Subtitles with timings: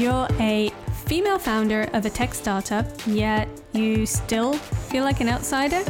[0.00, 0.70] You're a
[1.04, 5.84] female founder of a tech startup, yet you still feel like an outsider?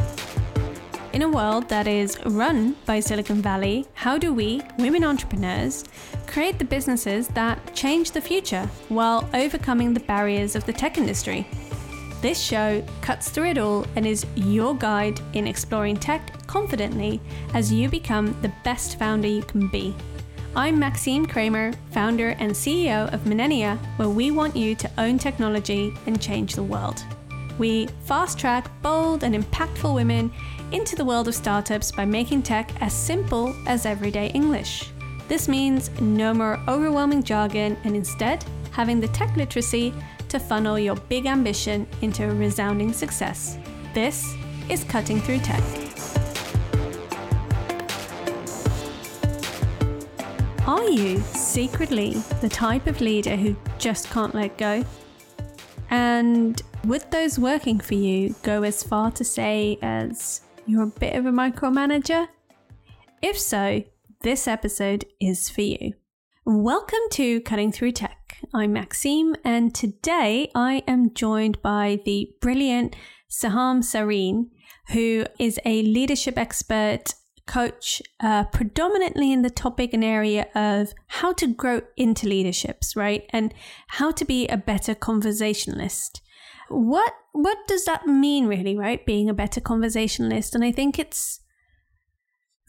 [1.13, 5.85] In a world that is run by Silicon Valley, how do we, women entrepreneurs,
[6.27, 11.47] create the businesses that change the future while overcoming the barriers of the tech industry?
[12.21, 17.21] This show cuts through it all and is your guide in exploring tech confidently
[17.53, 19.95] as you become the best founder you can be.
[20.53, 25.93] I'm Maxime Kramer, founder and CEO of Millennia, where we want you to own technology
[26.07, 27.01] and change the world.
[27.57, 30.29] We fast track bold and impactful women
[30.73, 34.89] into the world of startups by making tech as simple as everyday English.
[35.29, 39.93] This means no more overwhelming jargon and instead having the tech literacy
[40.27, 43.57] to funnel your big ambition into a resounding success.
[43.93, 44.35] This
[44.67, 45.90] is Cutting Through Tech.
[50.71, 54.85] Are you secretly the type of leader who just can't let go?
[55.89, 61.17] And would those working for you go as far to say as you're a bit
[61.17, 62.29] of a micromanager?
[63.21, 63.83] If so,
[64.21, 65.91] this episode is for you.
[66.45, 68.37] Welcome to Cutting Through Tech.
[68.53, 72.95] I'm Maxime, and today I am joined by the brilliant
[73.29, 74.45] Saham Sareen,
[74.93, 77.15] who is a leadership expert,
[77.47, 83.25] coach, uh, predominantly in the topic and area of how to grow into leaderships, right?
[83.31, 83.53] And
[83.87, 86.21] how to be a better conversationalist.
[86.69, 89.05] What what does that mean really right?
[89.05, 90.55] Being a better conversationalist?
[90.55, 91.41] And i think it's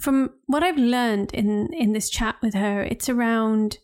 [0.03, 3.79] from what i've learned in in this chat with her it's around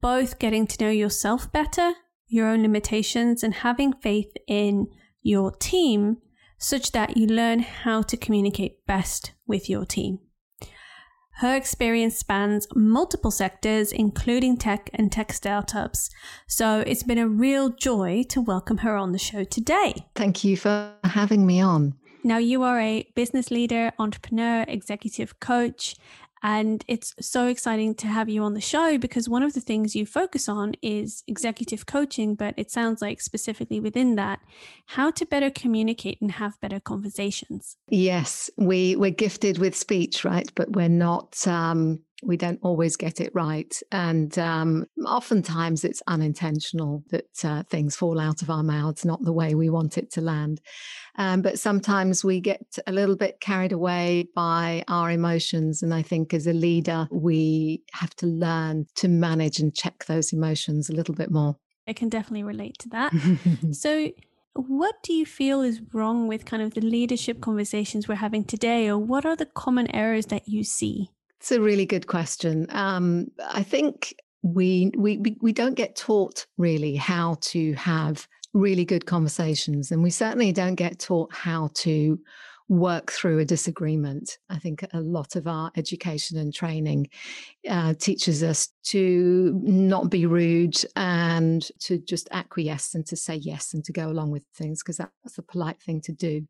[0.00, 1.92] both getting to know yourself better
[2.28, 4.86] your own limitations and having faith in
[5.22, 6.18] your team
[6.58, 10.18] such that you learn how to communicate best with your team
[11.36, 16.10] her experience spans multiple sectors, including tech and tech startups.
[16.46, 20.06] So it's been a real joy to welcome her on the show today.
[20.14, 21.94] Thank you for having me on.
[22.24, 25.94] Now, you are a business leader, entrepreneur, executive coach,
[26.46, 29.96] and it's so exciting to have you on the show because one of the things
[29.96, 34.38] you focus on is executive coaching, but it sounds like specifically within that,
[34.86, 37.76] how to better communicate and have better conversations.
[37.88, 40.48] Yes, we, we're gifted with speech, right?
[40.54, 43.78] But we're not um, we don't always get it right.
[43.92, 49.32] And um, oftentimes it's unintentional that uh, things fall out of our mouths, not the
[49.32, 50.60] way we want it to land.
[51.16, 55.82] Um, but sometimes we get a little bit carried away by our emotions.
[55.82, 60.32] And I think as a leader, we have to learn to manage and check those
[60.32, 61.56] emotions a little bit more.
[61.86, 63.12] I can definitely relate to that.
[63.72, 64.10] so,
[64.54, 68.88] what do you feel is wrong with kind of the leadership conversations we're having today,
[68.88, 71.10] or what are the common errors that you see?
[71.40, 72.66] It's a really good question.
[72.70, 79.06] Um, I think we, we we don't get taught really how to have really good
[79.06, 82.18] conversations, and we certainly don't get taught how to
[82.68, 84.38] work through a disagreement.
[84.50, 87.08] I think a lot of our education and training
[87.68, 93.72] uh, teaches us to not be rude and to just acquiesce and to say yes
[93.72, 96.46] and to go along with things because that's the polite thing to do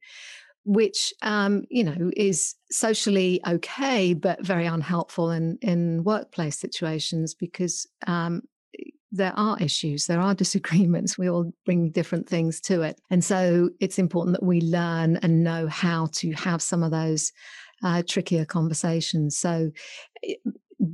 [0.67, 7.87] which um, you know is socially okay but very unhelpful in in workplace situations because
[8.07, 8.43] um,
[9.13, 13.01] there are issues there are disagreements we all bring different things to it.
[13.11, 17.33] And so it's important that we learn and know how to have some of those
[17.83, 19.39] uh, trickier conversations.
[19.39, 19.71] So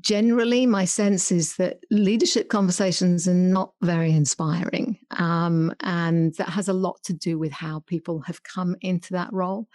[0.00, 4.98] generally, my sense is that leadership conversations are not very inspiring.
[5.10, 9.32] Um, and that has a lot to do with how people have come into that
[9.32, 9.68] role.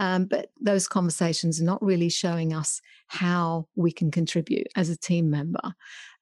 [0.00, 4.96] Um, but those conversations are not really showing us how we can contribute as a
[4.96, 5.74] team member,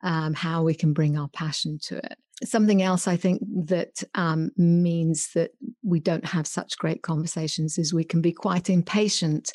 [0.03, 2.19] um, how we can bring our passion to it.
[2.44, 7.94] Something else I think that um, means that we don't have such great conversations is
[7.94, 9.53] we can be quite impatient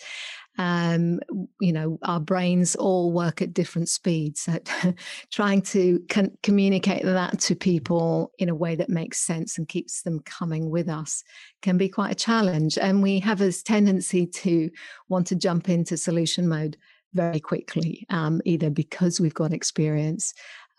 [0.58, 1.20] um,
[1.60, 4.42] you know, our brains all work at different speeds.
[4.42, 4.60] So
[5.32, 10.02] trying to con- communicate that to people in a way that makes sense and keeps
[10.02, 11.24] them coming with us
[11.62, 12.78] can be quite a challenge.
[12.78, 14.70] And we have this tendency to
[15.10, 16.78] want to jump into solution mode
[17.14, 20.34] very quickly, um, either because we've got experience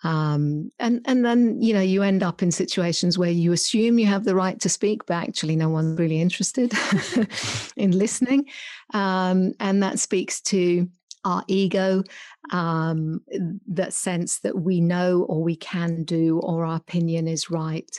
[0.04, 4.06] um, and and then you know you end up in situations where you assume you
[4.06, 6.72] have the right to speak, but actually no one's really interested
[7.76, 8.46] in listening,
[8.94, 10.88] um, and that speaks to
[11.24, 12.02] our ego,
[12.52, 13.20] um,
[13.66, 17.90] that sense that we know or we can do or our opinion is right.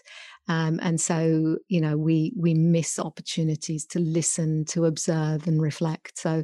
[0.47, 6.17] Um, and so, you know, we we miss opportunities to listen, to observe, and reflect.
[6.17, 6.43] So,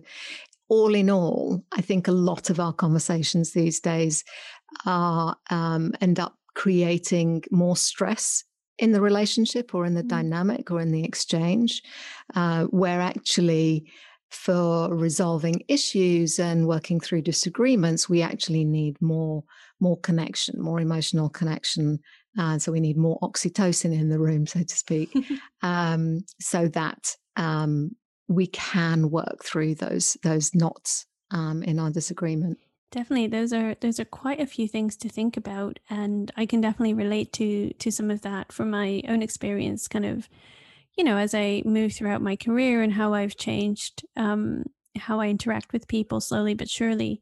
[0.70, 4.24] all in all, I think a lot of our conversations these days
[4.86, 8.44] are um, end up creating more stress
[8.78, 10.08] in the relationship or in the mm.
[10.08, 11.82] dynamic or in the exchange,
[12.36, 13.86] uh, where actually
[14.30, 19.44] for resolving issues and working through disagreements, we actually need more
[19.82, 22.00] more connection, more emotional connection.
[22.38, 25.14] And so we need more oxytocin in the room, so to speak,
[25.62, 27.92] um, so that um,
[28.28, 32.58] we can work through those those knots um, in our disagreement.
[32.96, 36.62] Definitely, those are those are quite a few things to think about, and I can
[36.62, 39.90] definitely relate to to some of that from my own experience.
[39.90, 40.30] Kind of,
[40.98, 44.64] you know, as I move throughout my career and how I've changed um,
[44.98, 47.22] how I interact with people slowly but surely.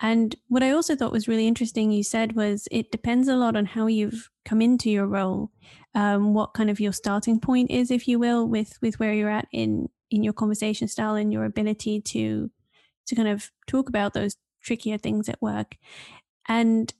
[0.00, 3.56] And what I also thought was really interesting, you said, was it depends a lot
[3.56, 5.50] on how you've come into your role,
[5.94, 9.30] um, what kind of your starting point is, if you will, with with where you're
[9.30, 12.50] at in in your conversation style and your ability to
[13.06, 15.76] to kind of talk about those trickier things at work.
[16.48, 16.92] And,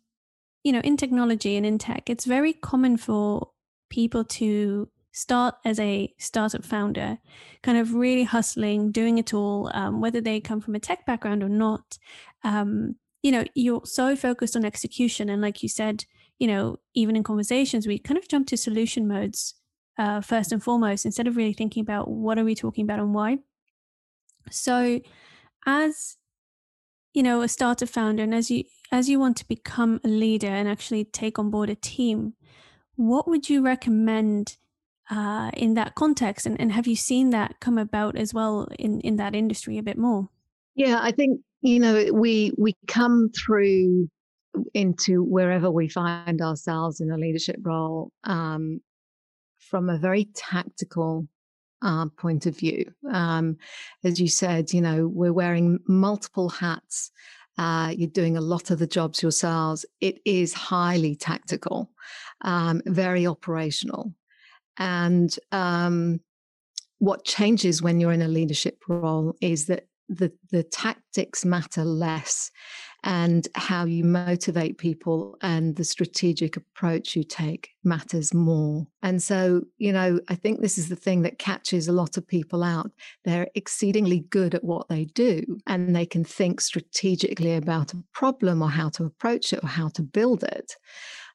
[0.65, 3.51] you know, in technology and in tech, it's very common for
[3.91, 7.19] people to start as a startup founder,
[7.63, 11.43] kind of really hustling, doing it all, um, whether they come from a tech background
[11.43, 11.99] or not.
[12.45, 15.29] Um, you know, you're so focused on execution.
[15.29, 16.05] And like you said,
[16.39, 19.55] you know, even in conversations, we kind of jump to solution modes
[19.99, 23.13] uh, first and foremost, instead of really thinking about what are we talking about and
[23.13, 23.39] why.
[24.51, 25.01] So,
[25.67, 26.17] as
[27.13, 30.49] you know a startup founder and as you as you want to become a leader
[30.49, 32.35] and actually take on board a team
[32.97, 34.59] what would you recommend
[35.11, 36.47] uh, in that context?
[36.47, 39.83] And, and have you seen that come about as well in in that industry a
[39.83, 40.29] bit more?
[40.77, 44.09] Yeah i think you know we we come through
[44.75, 48.81] into wherever we find ourselves in a leadership role um,
[49.59, 51.27] from a very tactical
[51.83, 52.93] uh, point of view.
[53.11, 53.57] Um,
[54.05, 57.11] as you said, you know, we're wearing multiple hats.
[57.59, 59.85] Uh, you're doing a lot of the jobs yourselves.
[60.01, 61.91] It is highly tactical,
[62.43, 64.15] um, very operational.
[64.79, 66.21] And um,
[66.99, 72.51] what changes when you're in a leadership role is that the, the tactics matter less
[73.03, 78.87] and how you motivate people and the strategic approach you take matters more.
[79.03, 82.27] And so, you know, I think this is the thing that catches a lot of
[82.27, 82.91] people out.
[83.25, 88.63] They're exceedingly good at what they do and they can think strategically about a problem
[88.63, 90.77] or how to approach it or how to build it.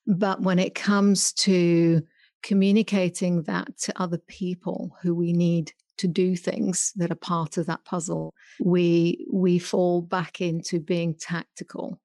[0.05, 2.03] But when it comes to
[2.43, 7.65] communicating that to other people who we need to do things that are part of
[7.67, 11.99] that puzzle, we we fall back into being tactical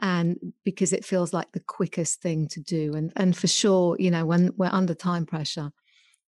[0.00, 4.10] and because it feels like the quickest thing to do and and for sure you
[4.10, 5.70] know when we're under time pressure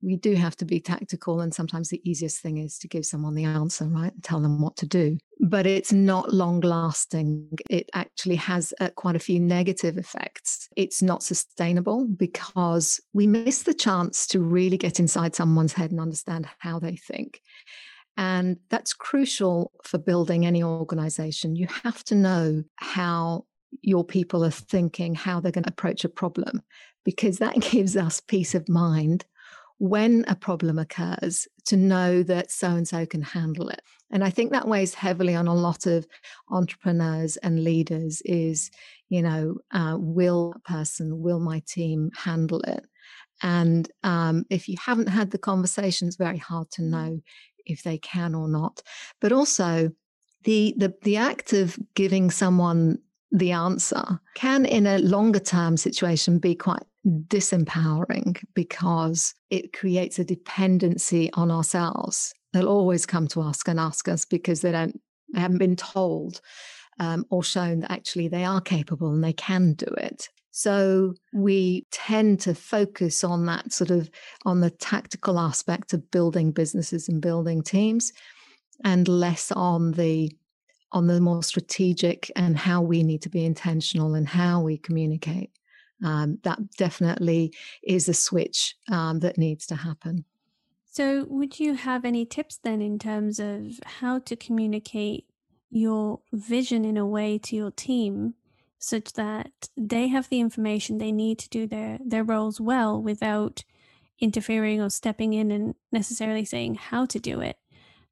[0.03, 3.35] we do have to be tactical and sometimes the easiest thing is to give someone
[3.35, 5.17] the answer right and tell them what to do.
[5.39, 7.57] But it's not long lasting.
[7.69, 10.69] It actually has uh, quite a few negative effects.
[10.75, 15.99] It's not sustainable because we miss the chance to really get inside someone's head and
[15.99, 17.41] understand how they think.
[18.17, 21.55] And that's crucial for building any organization.
[21.55, 23.45] You have to know how
[23.81, 26.61] your people are thinking how they're going to approach a problem
[27.03, 29.25] because that gives us peace of mind
[29.77, 33.81] when a problem occurs to know that so and so can handle it.
[34.11, 36.05] And I think that weighs heavily on a lot of
[36.49, 38.69] entrepreneurs and leaders is,
[39.09, 42.85] you know, uh, will person, will my team handle it?
[43.41, 47.19] And um, if you haven't had the conversation, it's very hard to know
[47.65, 48.81] if they can or not.
[49.19, 49.91] But also,
[50.43, 52.99] the the the act of giving someone
[53.33, 60.23] the answer can, in a longer term situation, be quite disempowering because it creates a
[60.23, 62.33] dependency on ourselves.
[62.53, 65.01] They'll always come to us and ask us because they don't
[65.33, 66.41] they haven't been told
[66.99, 70.29] um, or shown that actually they are capable and they can do it.
[70.51, 74.11] So we tend to focus on that sort of
[74.45, 78.13] on the tactical aspect of building businesses and building teams
[78.83, 80.31] and less on the
[80.93, 85.51] on the more strategic and how we need to be intentional and how we communicate
[86.03, 90.25] um, that definitely is a switch um, that needs to happen.
[90.85, 95.25] So, would you have any tips then in terms of how to communicate
[95.71, 98.35] your vision in a way to your team
[98.77, 103.63] such that they have the information they need to do their, their roles well without
[104.19, 107.57] interfering or stepping in and necessarily saying how to do it?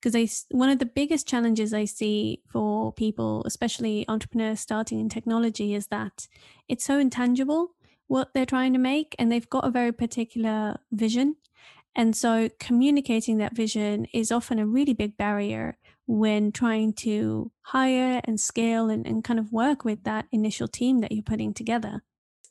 [0.01, 5.09] Because I, one of the biggest challenges I see for people, especially entrepreneurs starting in
[5.09, 6.27] technology, is that
[6.67, 7.75] it's so intangible
[8.07, 11.35] what they're trying to make and they've got a very particular vision.
[11.95, 15.77] And so communicating that vision is often a really big barrier
[16.07, 21.01] when trying to hire and scale and, and kind of work with that initial team
[21.01, 22.01] that you're putting together.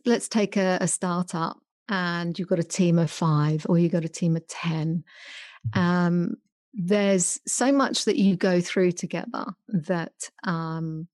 [0.07, 4.05] let's take a, a startup and you've got a team of five or you've got
[4.05, 5.05] a team of 10
[5.75, 6.37] um,
[6.73, 11.09] there's so much that you go through together that um,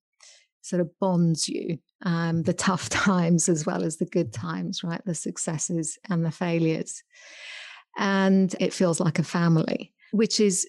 [0.63, 5.03] sort of bonds you um, the tough times as well as the good times right?
[5.05, 7.03] The successes and the failures.
[7.99, 10.67] And it feels like a family which is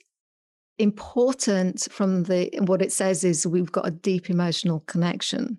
[0.80, 5.58] important from the what it says is we've got a deep emotional connection.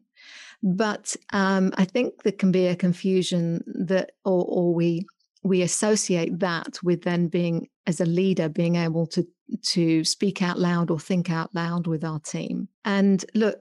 [0.63, 5.07] But um, i think there can be a confusion that or, or we
[5.43, 9.26] we associate that with then being as a leader being able to
[9.62, 12.68] to speak out loud or think out loud with our team.
[12.85, 13.57] And look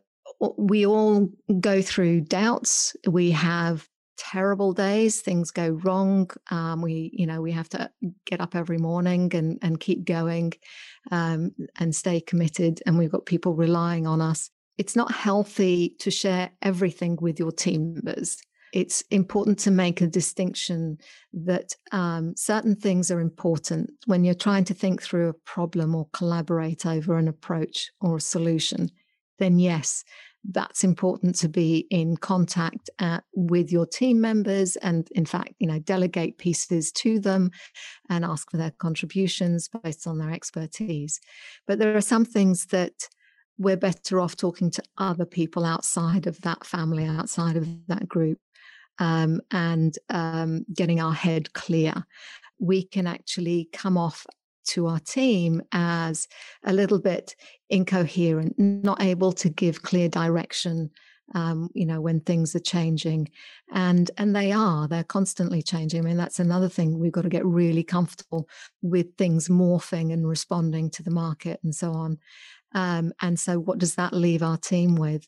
[0.57, 1.29] we all
[1.60, 2.96] go through doubts.
[3.07, 5.22] We have terrible days.
[5.22, 6.29] Things go wrong.
[6.51, 7.89] Um, we you know we have to
[8.25, 10.53] get up every morning and and keep going
[11.10, 14.51] um, and stay committed and we've got people relying on us.
[14.77, 18.38] It's not healthy to share everything with your team members
[18.74, 20.98] it's important to make a distinction
[21.34, 26.08] that um, certain things are important when you're trying to think through a problem or
[26.14, 28.90] collaborate over an approach or a solution
[29.40, 30.04] then yes
[30.50, 35.54] that's important to be in contact at, uh, with your team members and in fact
[35.60, 37.52] you know delegate pieces to them
[38.10, 41.20] and ask for their contributions based on their expertise.
[41.66, 43.10] But there are some things that
[43.58, 48.40] we're better off talking to other people outside of that family outside of that group
[49.00, 52.06] um, and um, getting our head clear.
[52.60, 54.25] We can actually come off
[54.70, 56.27] to our team as
[56.66, 57.36] a little bit
[57.70, 60.92] incoherent, not able to give clear direction.
[61.36, 63.30] Um, you know when things are changing.
[63.74, 66.00] And and they are they're constantly changing.
[66.00, 68.48] I mean that's another thing we've got to get really comfortable
[68.82, 72.18] with things morphing and responding to the market and so on.
[72.74, 75.27] Um, and so what does that leave our team with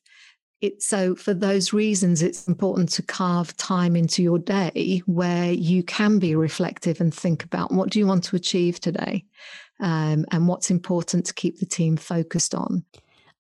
[0.62, 5.84] it, so for those reasons it's important to carve time into your day where you
[5.84, 9.26] can be reflective and think about what do you want to achieve today
[9.80, 12.84] um, and what's important to keep the team focused on.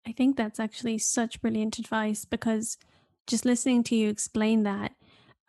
[0.07, 2.77] I think that's actually such brilliant advice because
[3.27, 4.93] just listening to you explain that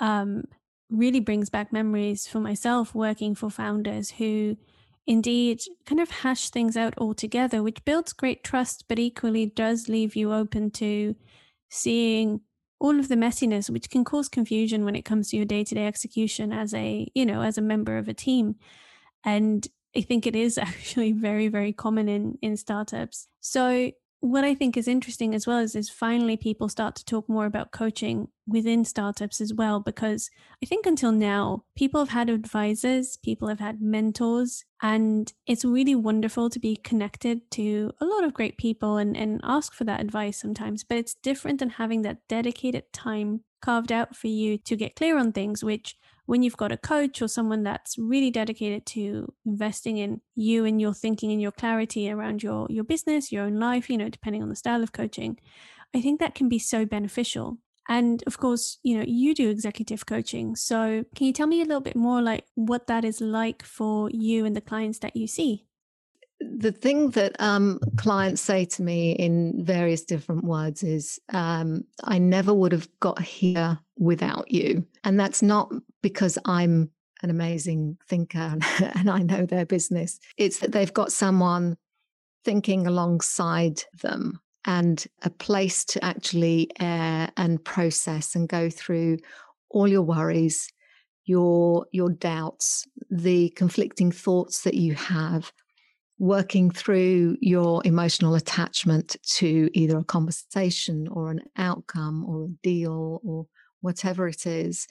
[0.01, 0.45] um,
[0.91, 4.57] really brings back memories for myself working for founders who
[5.07, 9.89] indeed kind of hash things out all together, which builds great trust but equally does
[9.89, 11.15] leave you open to
[11.71, 12.41] seeing
[12.79, 16.53] all of the messiness which can cause confusion when it comes to your day-to-day execution
[16.53, 18.57] as a you know as a member of a team.
[19.25, 23.29] And i think it is actually very very common in in startups.
[23.41, 27.29] So what I think is interesting as well is, is finally people start to talk
[27.29, 30.31] more about coaching within startups as well, because
[30.63, 35.95] I think until now, people have had advisors, people have had mentors, and it's really
[35.95, 40.01] wonderful to be connected to a lot of great people and, and ask for that
[40.01, 40.85] advice sometimes.
[40.85, 45.19] But it's different than having that dedicated time carved out for you to get clear
[45.19, 45.97] on things, which
[46.31, 50.81] when you've got a coach or someone that's really dedicated to investing in you and
[50.81, 54.41] your thinking and your clarity around your your business, your own life, you know, depending
[54.41, 55.41] on the style of coaching,
[55.93, 57.59] I think that can be so beneficial.
[57.89, 60.55] And of course, you know, you do executive coaching.
[60.55, 64.09] So, can you tell me a little bit more like what that is like for
[64.11, 65.67] you and the clients that you see?
[66.41, 72.19] The thing that um, clients say to me in various different words is, um, I
[72.19, 74.87] never would have got here without you.
[75.05, 75.71] And that's not
[76.03, 76.91] because I'm
[77.23, 78.65] an amazing thinker and,
[78.97, 80.19] and I know their business.
[80.37, 81.77] It's that they've got someone
[82.45, 89.19] thinking alongside them and a place to actually air and process and go through
[89.71, 90.69] all your worries,
[91.25, 95.53] your your doubts, the conflicting thoughts that you have
[96.21, 103.21] working through your emotional attachment to either a conversation or an outcome or a deal
[103.25, 103.47] or
[103.81, 104.87] whatever it is,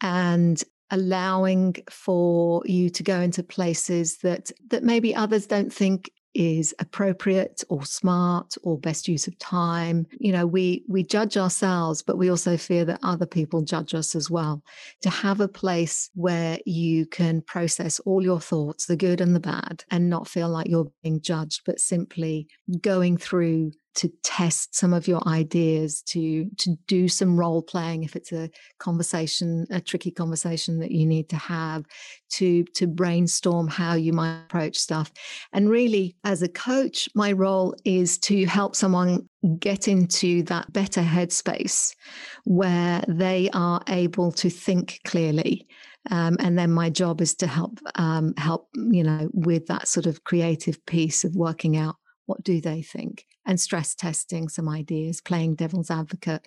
[0.00, 6.74] and allowing for you to go into places that that maybe others don't think is
[6.78, 10.06] appropriate or smart or best use of time.
[10.18, 14.14] You know we we judge ourselves but we also fear that other people judge us
[14.14, 14.62] as well.
[15.02, 19.40] To have a place where you can process all your thoughts the good and the
[19.40, 22.48] bad and not feel like you're being judged but simply
[22.80, 28.16] going through to test some of your ideas to to do some role playing if
[28.16, 31.84] it's a conversation a tricky conversation that you need to have
[32.30, 35.12] to to brainstorm how you might approach stuff.
[35.52, 41.02] And really as a coach my role is to help someone get into that better
[41.02, 41.94] headspace
[42.44, 45.66] where they are able to think clearly
[46.10, 50.06] um, and then my job is to help um, help you know with that sort
[50.06, 51.96] of creative piece of working out
[52.26, 56.46] what do they think and stress testing some ideas, playing devil's advocate,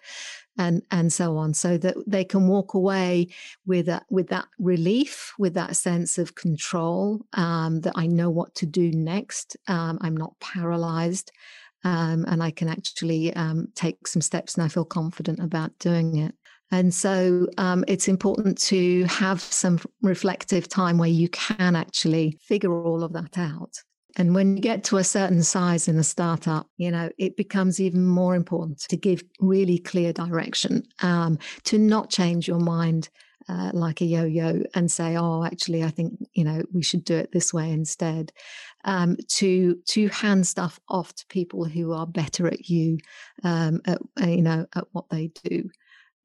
[0.57, 3.27] and and so on, so that they can walk away
[3.65, 8.53] with that with that relief, with that sense of control, um, that I know what
[8.55, 9.57] to do next.
[9.67, 11.31] Um, I'm not paralyzed.
[11.83, 16.17] Um, and I can actually um, take some steps and I feel confident about doing
[16.17, 16.33] it.
[16.71, 22.73] And so um, it's important to have some reflective time where you can actually figure
[22.73, 23.83] all of that out.
[24.15, 27.79] And when you get to a certain size in a startup, you know, it becomes
[27.79, 33.09] even more important to give really clear direction, um, to not change your mind
[33.47, 37.15] uh, like a yo-yo and say, "Oh, actually, I think you know we should do
[37.15, 38.31] it this way instead."
[38.85, 42.97] Um, to to hand stuff off to people who are better at you,
[43.43, 45.69] um, at, uh, you know, at what they do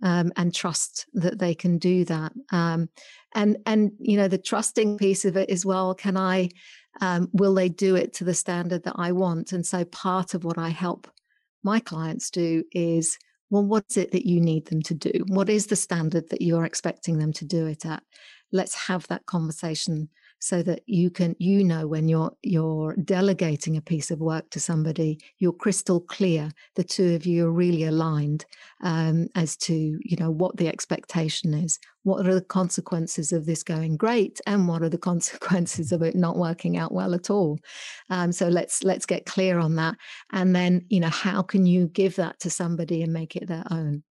[0.03, 2.33] um, and trust that they can do that.
[2.51, 2.89] Um,
[3.35, 5.95] and and you know the trusting piece of it as well.
[5.95, 6.49] Can I?
[7.01, 9.53] Um, will they do it to the standard that I want?
[9.53, 11.11] And so part of what I help
[11.63, 13.19] my clients do is
[13.51, 15.25] well, what's it that you need them to do?
[15.27, 18.03] What is the standard that you're expecting them to do it at?
[18.53, 20.09] Let's have that conversation
[20.41, 24.59] so that you can you know when you're you're delegating a piece of work to
[24.59, 28.45] somebody you're crystal clear the two of you are really aligned
[28.83, 31.79] um, as to you know what the expectation is.
[32.03, 36.15] What are the consequences of this going great and what are the consequences of it
[36.15, 37.59] not working out well at all?
[38.09, 39.97] Um, so let's let's get clear on that
[40.33, 43.65] and then you know how can you give that to somebody and make it their
[43.71, 44.03] own?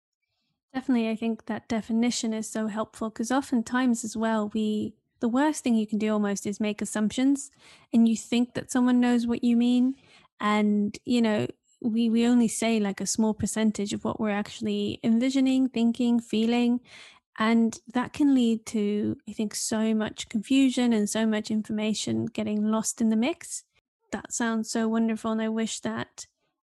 [0.74, 5.64] Definitely, I think that definition is so helpful because oftentimes, as well, we the worst
[5.64, 7.50] thing you can do almost is make assumptions
[7.92, 9.94] and you think that someone knows what you mean
[10.40, 11.46] and you know
[11.80, 16.80] we we only say like a small percentage of what we're actually envisioning thinking feeling
[17.38, 22.64] and that can lead to i think so much confusion and so much information getting
[22.64, 23.64] lost in the mix.
[24.10, 26.26] That sounds so wonderful and i wish that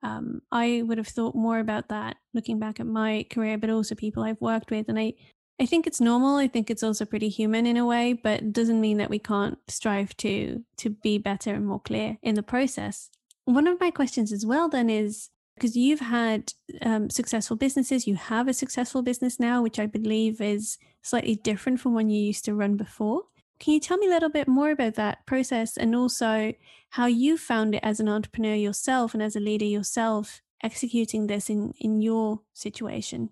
[0.02, 3.94] um, i would have thought more about that looking back at my career but also
[3.94, 5.14] people i've worked with and i
[5.60, 6.36] I think it's normal.
[6.36, 9.58] I think it's also pretty human in a way, but doesn't mean that we can't
[9.68, 13.10] strive to to be better and more clear in the process.
[13.44, 18.16] One of my questions as well then is because you've had um, successful businesses, you
[18.16, 22.44] have a successful business now, which I believe is slightly different from when you used
[22.46, 23.22] to run before.
[23.60, 26.52] Can you tell me a little bit more about that process and also
[26.90, 31.48] how you found it as an entrepreneur yourself and as a leader yourself executing this
[31.48, 33.30] in, in your situation?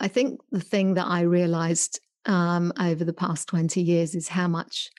[0.00, 4.48] I think the thing that I realized um, over the past 20 years is how
[4.48, 4.90] much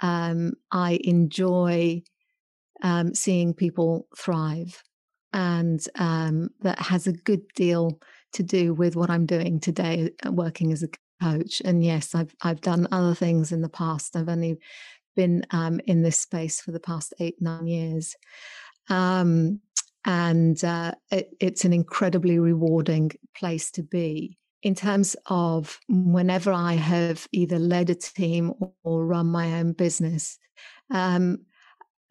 [0.00, 2.02] um, I enjoy
[2.82, 4.82] um, seeing people thrive.
[5.32, 7.98] And um, that has a good deal
[8.34, 10.88] to do with what I'm doing today, uh, working as a
[11.22, 11.60] coach.
[11.64, 14.16] And yes, I've, I've done other things in the past.
[14.16, 14.58] I've only
[15.16, 18.14] been um, in this space for the past eight, nine years.
[18.88, 19.60] Um,
[20.04, 26.72] and uh, it, it's an incredibly rewarding place to be in terms of whenever I
[26.72, 30.38] have either led a team or, run my own business.
[30.90, 31.44] Um,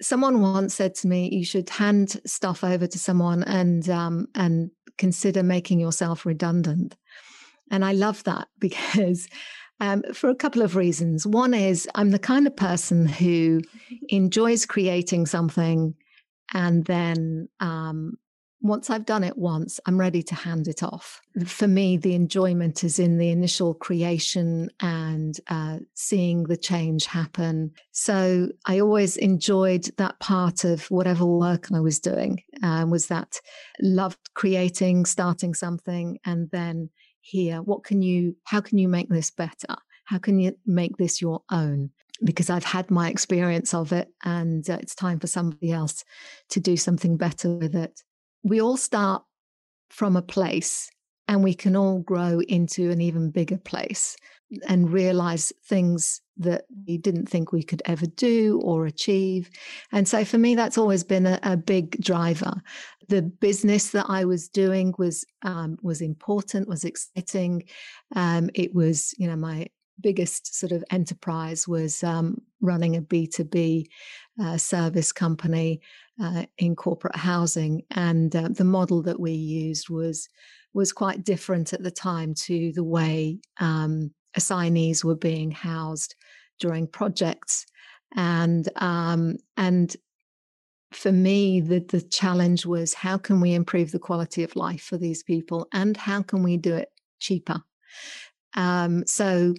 [0.01, 4.69] someone once said to me, "You should hand stuff over to someone and um, and
[4.99, 6.95] consider making yourself redundant."
[7.71, 9.27] And I love that because.
[9.79, 11.25] Um, for a couple of reasons.
[11.27, 13.59] One is I'm the kind of person who
[14.09, 15.95] enjoys creating something
[16.53, 18.17] and then um,
[18.63, 21.21] once I've done it once, I'm ready to hand it off.
[21.45, 27.71] For me, the enjoyment is in the initial creation and uh, seeing the change happen.
[27.91, 32.41] So I always enjoyed that part of whatever work I was doing.
[32.63, 33.41] Um, was that
[33.82, 38.38] loved creating, starting something, and then here, what can you?
[38.45, 39.76] How can you make this better?
[40.06, 41.91] How can you make this your own?
[42.23, 46.06] because I've had my experience of it and uh, it's time for somebody else
[46.52, 48.02] to do something better with it
[48.43, 49.23] we all start
[49.89, 50.89] from a place
[51.27, 54.17] and we can all grow into an even bigger place
[54.67, 59.49] and realize things that we didn't think we could ever do or achieve.
[59.91, 62.53] And so for me, that's always been a, a big driver.
[63.08, 67.63] The business that I was doing was um, was important, was exciting.
[68.15, 69.67] Um, it was, you know, my
[70.01, 73.86] biggest sort of enterprise was um, running a B2B
[74.41, 75.82] uh, service company
[76.21, 77.84] uh, in corporate housing.
[77.91, 80.30] And uh, the model that we used was,
[80.73, 86.15] was quite different at the time to the way um, assignees were being housed
[86.60, 87.65] during projects.
[88.15, 89.95] And, um, and
[90.91, 94.97] for me, the, the challenge was how can we improve the quality of life for
[94.97, 97.62] these people and how can we do it cheaper?
[98.56, 99.56] Um, so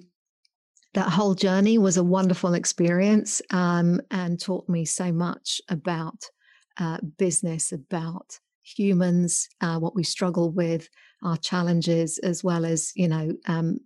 [0.94, 6.30] that whole journey was a wonderful experience um, and taught me so much about
[6.78, 10.88] uh, business, about humans, uh, what we struggle with,
[11.22, 13.78] our challenges, as well as, you know, um,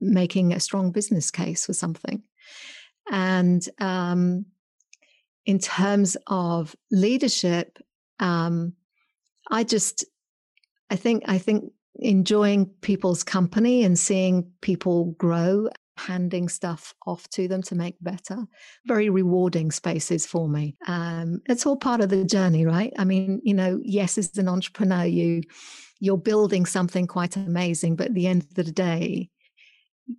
[0.00, 2.22] making a strong business case for something.
[3.10, 4.46] And um,
[5.44, 7.78] in terms of leadership,
[8.18, 8.72] um,
[9.50, 10.04] I just,
[10.90, 15.68] I think, I think enjoying people's company and seeing people grow
[15.98, 18.46] handing stuff off to them to make better.
[18.86, 20.76] Very rewarding spaces for me.
[20.86, 22.92] Um, it's all part of the journey right?
[22.98, 25.42] I mean you know yes as an entrepreneur you
[26.00, 29.30] you're building something quite amazing but at the end of the day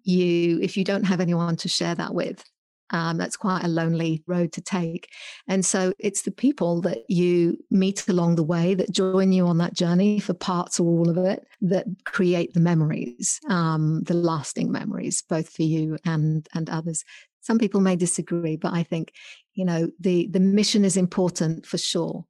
[0.04, 2.44] you if you don't have anyone to share that with
[2.92, 5.10] um, that's quite a lonely road to take.
[5.48, 9.58] And so it's the people that you meet along the way that join you on
[9.58, 14.72] that journey for parts or all of it that create the memories, um, the lasting
[14.72, 17.04] memories, both for you and, and others.
[17.42, 19.14] Some people may disagree, but I think,
[19.54, 22.26] you know, the, the mission is important for sure.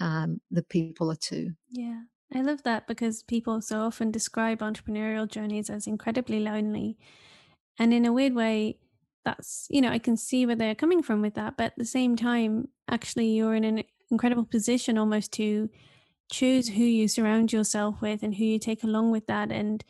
[0.00, 1.52] Um, the people are too.
[1.68, 2.02] Yeah.
[2.32, 6.96] I love that because people so often describe entrepreneurial journeys as incredibly lonely.
[7.78, 8.78] And in a weird way,
[9.24, 11.84] that's you know i can see where they're coming from with that but at the
[11.84, 15.68] same time actually you're in an incredible position almost to
[16.30, 19.84] choose who you surround yourself with and who you take along with that and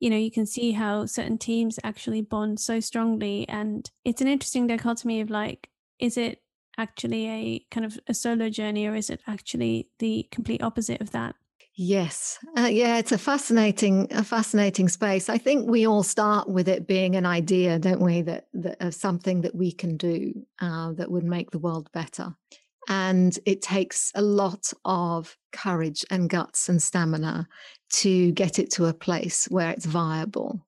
[0.00, 4.28] you know you can see how certain teams actually bond so strongly and it's an
[4.28, 6.42] interesting dichotomy of like is it
[6.76, 11.10] actually a kind of a solo journey or is it actually the complete opposite of
[11.10, 11.34] that
[11.80, 15.28] Yes, uh, yeah, it's a fascinating, a fascinating space.
[15.28, 18.20] I think we all start with it being an idea, don't we?
[18.22, 22.34] That, that of something that we can do uh, that would make the world better,
[22.88, 27.46] and it takes a lot of courage and guts and stamina
[27.90, 30.66] to get it to a place where it's viable,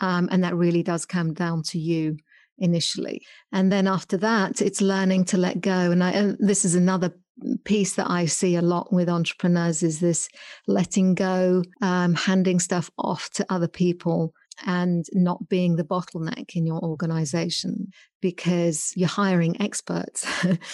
[0.00, 2.18] um, and that really does come down to you
[2.58, 5.90] initially, and then after that, it's learning to let go.
[5.90, 7.14] And, I, and this is another
[7.64, 10.28] piece that I see a lot with entrepreneurs is this
[10.66, 14.34] letting go, um, handing stuff off to other people
[14.66, 20.26] and not being the bottleneck in your organization because you're hiring experts.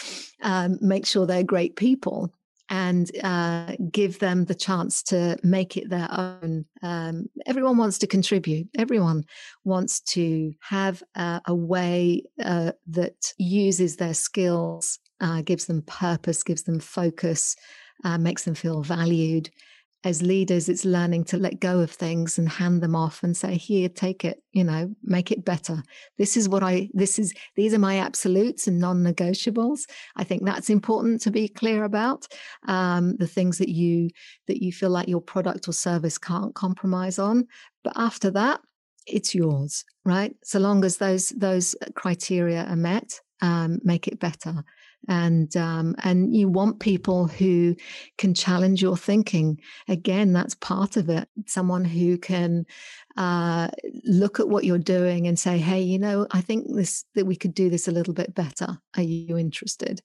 [0.43, 2.33] um, make sure they're great people
[2.69, 6.65] and uh, give them the chance to make it their own.
[6.83, 8.69] Um, everyone wants to contribute.
[8.77, 9.25] Everyone
[9.65, 16.43] wants to have a, a way uh, that uses their skills uh, gives them purpose,
[16.43, 17.57] gives them focus,
[18.05, 19.51] uh, makes them feel valued.
[20.05, 23.57] As leaders, it's learning to let go of things and hand them off and say,
[23.57, 24.41] "Here, take it.
[24.53, 25.83] You know, make it better.
[26.17, 26.91] This is what I.
[26.93, 27.35] This is.
[27.57, 29.81] These are my absolutes and non-negotiables.
[30.15, 32.27] I think that's important to be clear about.
[32.69, 34.11] Um, the things that you
[34.47, 37.49] that you feel like your product or service can't compromise on.
[37.83, 38.61] But after that,
[39.07, 40.37] it's yours, right?
[40.45, 44.63] So long as those those criteria are met, um, make it better
[45.09, 47.77] and um, and you want people who
[48.19, 49.61] can challenge your thinking.
[49.89, 51.29] Again, that's part of it.
[51.47, 52.67] Someone who can
[53.17, 53.69] uh,
[54.05, 57.37] look at what you're doing and say, "Hey, you know, I think this that we
[57.37, 58.79] could do this a little bit better.
[58.97, 60.03] Are you interested?"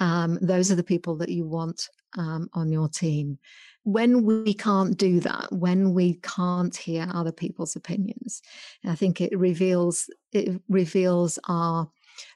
[0.00, 3.38] Um, those are the people that you want um, on your team.
[3.84, 8.40] When we can't do that, when we can't hear other people's opinions,
[8.84, 11.90] I think it reveals it reveals our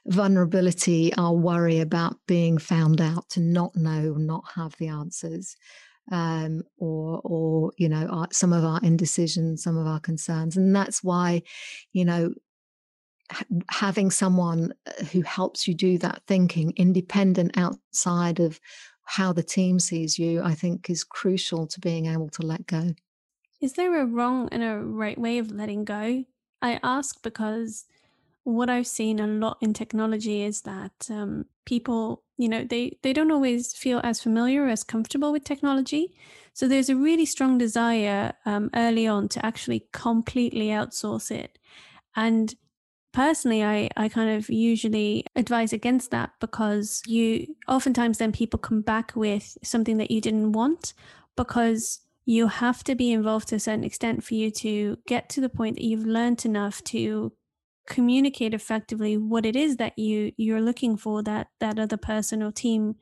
[0.07, 5.55] vulnerability, our worry about being found out, to not know, not have the answers,
[6.11, 10.75] um, or or you know our, some of our indecision, some of our concerns, and
[10.75, 11.41] that's why,
[11.93, 12.33] you know,
[13.69, 18.59] having someone uh, who helps you do that thinking, independent outside of
[19.03, 22.93] how the team sees you, I think is crucial to being able to let go.
[23.61, 26.25] Is there a wrong and a right way of letting go?
[26.61, 27.85] I ask because
[28.47, 33.11] what I've seen a lot in technology is that um, people, you know, they they
[33.11, 36.15] don't always feel as familiar or as comfortable with technology.
[36.53, 41.59] So there's a really strong desire um, early on to actually completely outsource it.
[42.15, 42.55] And
[43.11, 48.81] personally, I I kind of usually advise against that because you oftentimes then people come
[48.81, 50.93] back with something that you didn't want
[51.35, 55.41] because you have to be involved to a certain extent for you to get to
[55.41, 57.33] the point that you've learned enough to
[57.87, 62.51] communicate effectively what it is that you you're looking for that that other person or
[62.51, 62.95] team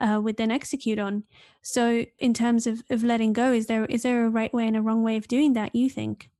[0.00, 1.24] uh, would then execute on.
[1.62, 4.76] So, in terms of, of letting go, is there is there a right way and
[4.76, 5.74] a wrong way of doing that?
[5.74, 6.30] You think?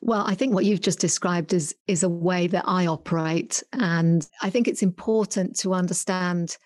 [0.00, 4.26] Well, I think what you've just described is is a way that I operate, and
[4.42, 6.58] I think it's important to understand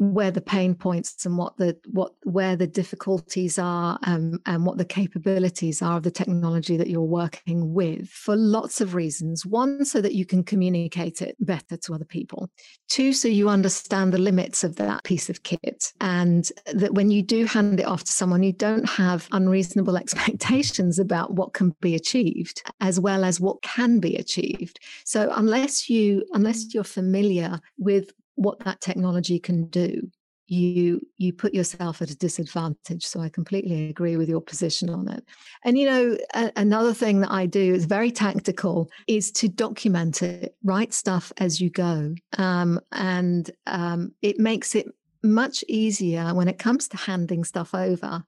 [0.00, 4.78] where the pain points and what the what where the difficulties are um, and what
[4.78, 9.44] the capabilities are of the technology that you're working with for lots of reasons.
[9.44, 12.48] One so that you can communicate it better to other people.
[12.88, 17.22] Two so you understand the limits of that piece of kit and that when you
[17.22, 21.94] do hand it off to someone you don't have unreasonable expectations about what can be
[21.94, 24.80] achieved as well as what can be achieved.
[25.04, 30.10] So unless you unless you're familiar with what that technology can do
[30.50, 35.08] you you put yourself at a disadvantage so i completely agree with your position on
[35.08, 35.24] it.
[35.64, 40.22] And you know a, another thing that i do is very tactical is to document
[40.22, 44.86] it write stuff as you go um, and um, it makes it
[45.22, 48.24] much easier when it comes to handing stuff over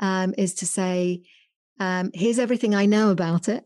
[0.00, 1.22] um, is to say
[1.78, 3.64] um, here's everything i know about it.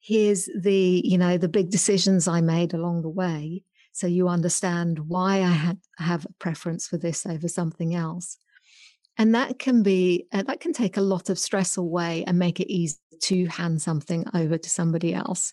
[0.00, 4.98] Here's the you know the big decisions i made along the way so you understand
[5.08, 8.36] why I have a preference for this over something else.
[9.16, 12.60] And that can be, uh, that can take a lot of stress away and make
[12.60, 15.52] it easy to hand something over to somebody else.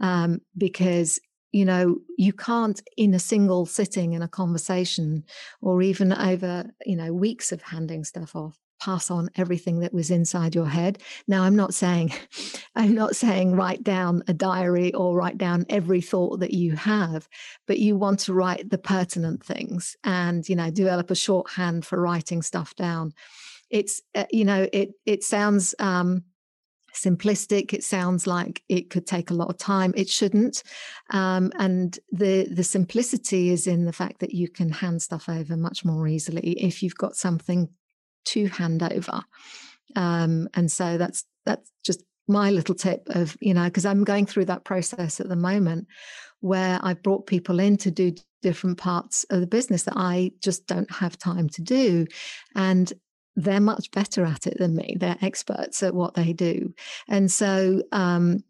[0.00, 1.20] Um, because
[1.52, 5.22] you know you can't in a single sitting in a conversation
[5.62, 10.10] or even over you know weeks of handing stuff off pass on everything that was
[10.10, 10.98] inside your head.
[11.26, 12.12] Now, I'm not saying,
[12.76, 17.28] I'm not saying write down a diary or write down every thought that you have,
[17.66, 21.98] but you want to write the pertinent things and, you know, develop a shorthand for
[21.98, 23.12] writing stuff down.
[23.70, 26.24] It's, uh, you know, it, it sounds, um,
[26.92, 30.62] simplistic it sounds like it could take a lot of time it shouldn't
[31.10, 35.56] um, and the the simplicity is in the fact that you can hand stuff over
[35.56, 37.68] much more easily if you've got something
[38.26, 39.22] to hand over.
[39.96, 44.26] Um, and so that's that's just my little tip of you know because I'm going
[44.26, 45.86] through that process at the moment
[46.40, 50.66] where I've brought people in to do different parts of the business that I just
[50.66, 52.06] don't have time to do,
[52.54, 52.92] and
[53.36, 54.96] they're much better at it than me.
[54.98, 56.74] They're experts at what they do,
[57.08, 57.82] and so.
[57.92, 58.44] Um,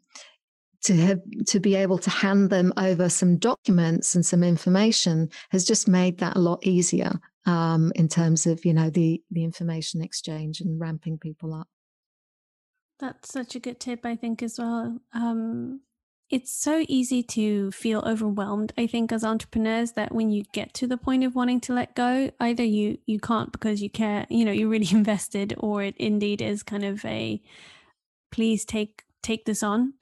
[0.85, 5.65] to have to be able to hand them over some documents and some information has
[5.65, 10.03] just made that a lot easier um, in terms of you know the the information
[10.03, 11.69] exchange and ramping people up.
[13.01, 14.99] That's such a good tip, I think, as well.
[15.13, 15.81] Um,
[16.31, 18.73] it's so easy to feel overwhelmed.
[18.79, 21.95] I think as entrepreneurs, that when you get to the point of wanting to let
[21.95, 25.97] go, either you you can't because you care, you know, you're really invested, or it
[25.99, 27.43] indeed is kind of a
[28.33, 29.95] please take take this on,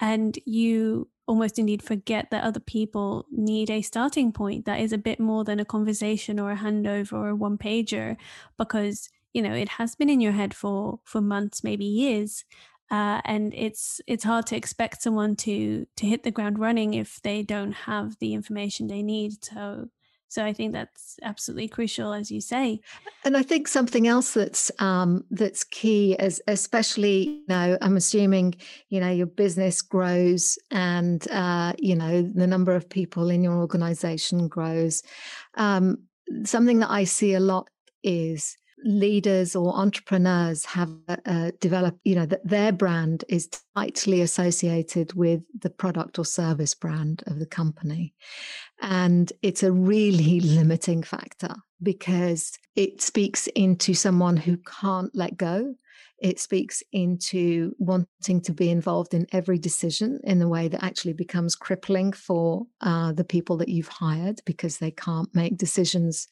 [0.00, 4.98] and you almost indeed forget that other people need a starting point that is a
[4.98, 8.16] bit more than a conversation or a handover or a one pager
[8.56, 12.44] because you know it has been in your head for for months maybe years
[12.90, 17.20] uh, and it's it's hard to expect someone to to hit the ground running if
[17.22, 19.88] they don't have the information they need so
[20.28, 22.80] so I think that's absolutely crucial, as you say.
[23.24, 28.54] And I think something else that's um, that's key, as especially you know, I'm assuming
[28.88, 33.54] you know your business grows and uh, you know the number of people in your
[33.54, 35.02] organization grows.
[35.54, 35.98] Um,
[36.44, 37.68] something that I see a lot
[38.02, 38.56] is
[38.86, 40.92] leaders or entrepreneurs have
[41.26, 46.74] uh, developed, you know, that their brand is tightly associated with the product or service
[46.74, 48.14] brand of the company.
[48.80, 55.74] And it's a really limiting factor because it speaks into someone who can't let go.
[56.18, 61.12] It speaks into wanting to be involved in every decision in a way that actually
[61.12, 66.28] becomes crippling for uh, the people that you've hired because they can't make decisions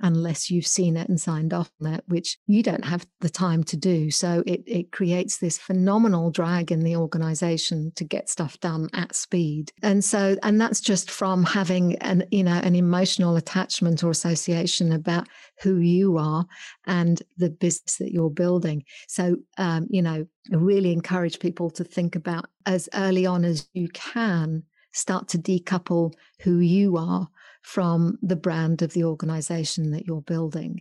[0.00, 3.64] unless you've seen it and signed off on it, which you don't have the time
[3.64, 4.10] to do.
[4.10, 9.14] So it, it creates this phenomenal drag in the organization to get stuff done at
[9.14, 9.72] speed.
[9.82, 14.92] And so, and that's just from having an, you know, an emotional attachment or association
[14.92, 15.28] about
[15.62, 16.46] who you are
[16.86, 18.84] and the business that you're building.
[19.08, 23.68] So, um, you know, I really encourage people to think about as early on as
[23.72, 27.28] you can, start to decouple who you are
[27.66, 30.80] from the brand of the organization that you're building.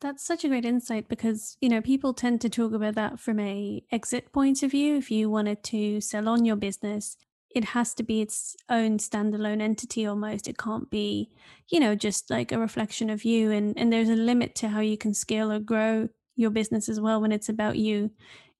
[0.00, 3.38] That's such a great insight because, you know, people tend to talk about that from
[3.38, 4.96] a exit point of view.
[4.96, 7.16] If you wanted to sell on your business,
[7.54, 10.48] it has to be its own standalone entity almost.
[10.48, 11.30] It can't be,
[11.68, 13.52] you know, just like a reflection of you.
[13.52, 17.00] And and there's a limit to how you can scale or grow your business as
[17.00, 18.10] well when it's about you.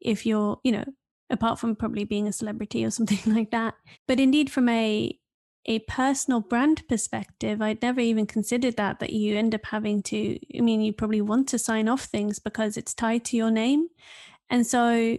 [0.01, 0.85] If you're, you know,
[1.29, 3.75] apart from probably being a celebrity or something like that.
[4.07, 5.19] But indeed from a
[5.67, 10.39] a personal brand perspective, I'd never even considered that, that you end up having to,
[10.57, 13.89] I mean, you probably want to sign off things because it's tied to your name.
[14.51, 15.17] And so,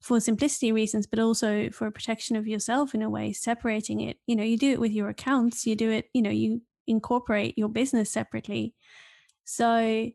[0.00, 4.36] for simplicity reasons, but also for protection of yourself in a way, separating it, you
[4.36, 7.68] know, you do it with your accounts, you do it, you know, you incorporate your
[7.68, 8.74] business separately.
[9.44, 10.10] So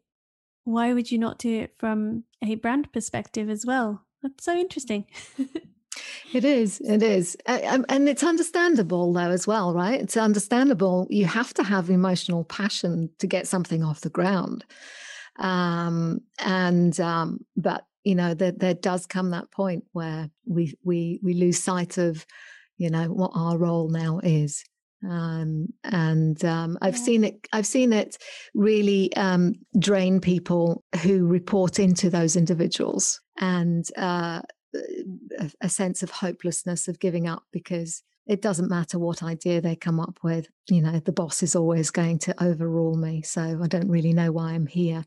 [0.64, 4.06] why would you not do it from a brand perspective as well?
[4.22, 5.06] That's so interesting.
[6.34, 6.82] It is.
[6.82, 7.36] It is.
[7.45, 10.02] And it's understandable, though, as well, right?
[10.02, 11.08] It's understandable.
[11.10, 14.65] You have to have emotional passion to get something off the ground.
[15.39, 21.19] Um, and, um, but, you know, there, there does come that point where we, we,
[21.23, 22.26] we lose sight of,
[22.78, 24.63] you know, what our role now is.
[25.10, 27.04] Um, and um, I've yeah.
[27.04, 27.47] seen it.
[27.52, 28.17] I've seen it
[28.54, 34.43] really um, drain people who report into those individuals, and uh,
[35.62, 40.00] a, sense of hopelessness of giving up because it doesn't matter what idea they come
[40.00, 40.48] up with.
[40.70, 43.22] You know, the boss is always going to overrule me.
[43.22, 45.04] So I don't really know why I'm here.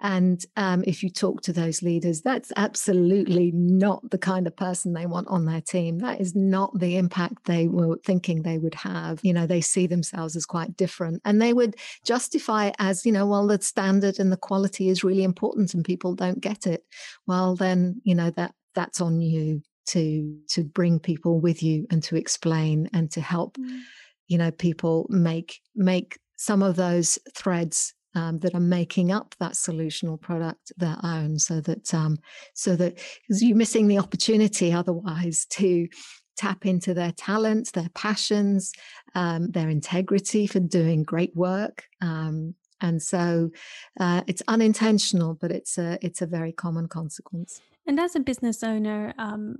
[0.00, 4.92] And um, if you talk to those leaders, that's absolutely not the kind of person
[4.92, 5.98] they want on their team.
[5.98, 9.18] That is not the impact they were thinking they would have.
[9.24, 13.10] You know, they see themselves as quite different and they would justify it as, you
[13.10, 16.84] know, well, the standard and the quality is really important and people don't get it.
[17.26, 22.02] Well, then, you know, that that's on you to to bring people with you and
[22.04, 23.80] to explain and to help mm.
[24.28, 29.52] you know people make make some of those threads um, that are making up that
[29.52, 32.18] solutional product their own so that um,
[32.54, 35.88] so that because you're missing the opportunity otherwise to
[36.36, 38.72] tap into their talents their passions
[39.14, 43.50] um, their integrity for doing great work um, and so
[43.98, 48.62] uh, it's unintentional but it's a it's a very common consequence and as a business
[48.62, 49.58] owner, um,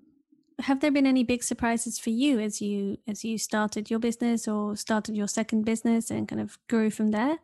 [0.60, 4.46] have there been any big surprises for you as you as you started your business
[4.46, 7.38] or started your second business and kind of grew from there?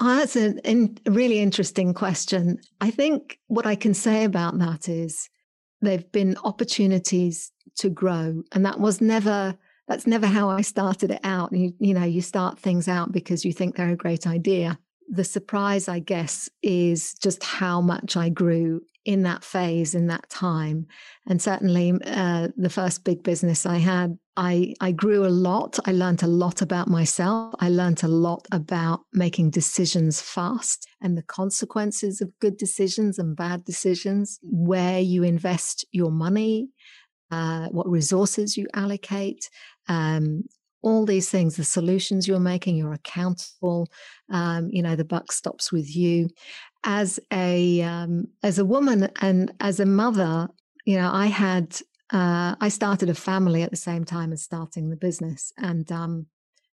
[0.00, 0.56] Oh, that's a,
[1.06, 2.58] really interesting question.
[2.80, 5.30] I think what I can say about that is
[5.80, 11.20] there've been opportunities to grow, and that was never that's never how I started it
[11.22, 11.52] out.
[11.52, 14.80] You, you know, you start things out because you think they're a great idea.
[15.08, 20.28] The surprise, I guess, is just how much I grew in that phase, in that
[20.30, 20.86] time.
[21.26, 25.78] And certainly, uh, the first big business I had, I, I grew a lot.
[25.84, 27.54] I learned a lot about myself.
[27.60, 33.36] I learned a lot about making decisions fast and the consequences of good decisions and
[33.36, 36.70] bad decisions, where you invest your money,
[37.30, 39.50] uh, what resources you allocate,
[39.88, 40.44] um,
[40.84, 43.88] all these things, the solutions you're making, you're accountable.
[44.30, 46.28] Um, you know, the buck stops with you.
[46.84, 50.48] As a um, as a woman and as a mother,
[50.84, 51.74] you know, I had
[52.12, 56.26] uh, I started a family at the same time as starting the business, and um,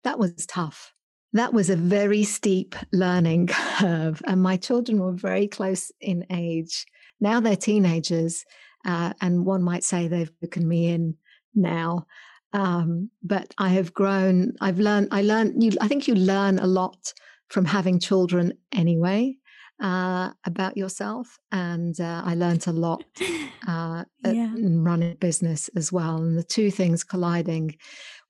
[0.02, 0.92] that was tough.
[1.32, 3.46] That was a very steep learning
[3.78, 6.84] curve, and my children were very close in age.
[7.20, 8.44] Now they're teenagers,
[8.84, 11.14] uh, and one might say they've taken me in
[11.54, 12.06] now.
[12.52, 14.54] Um, but I have grown.
[14.60, 15.08] I've learned.
[15.10, 15.62] I learned.
[15.62, 15.72] You.
[15.80, 17.12] I think you learn a lot
[17.48, 19.36] from having children anyway
[19.80, 23.04] uh, about yourself, and uh, I learned a lot
[23.68, 24.54] uh, yeah.
[24.54, 26.16] in running business as well.
[26.16, 27.76] And the two things colliding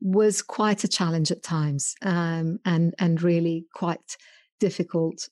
[0.01, 4.17] was quite a challenge at times, um, and and really quite
[4.59, 5.29] difficult